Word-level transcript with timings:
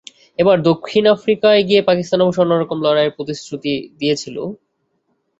এবার 0.39 0.57
দক্ষিণ 0.69 1.03
আফ্রিকায় 1.15 1.61
গিয়ে 1.69 1.81
পাকিস্তান 1.89 2.19
অবশ্য 2.21 2.41
অন্য 2.43 2.53
রকম 2.55 2.77
লড়াইয়ের 2.85 3.15
প্রতিশ্রুতি 3.17 3.71
দিয়েছিল। 3.99 4.37